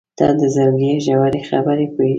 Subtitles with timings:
[0.17, 2.09] •ته د زړګي ژورې خبرې پوهېږې.